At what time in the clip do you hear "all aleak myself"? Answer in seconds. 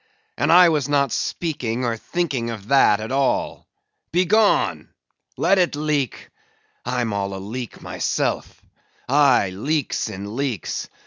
7.13-8.63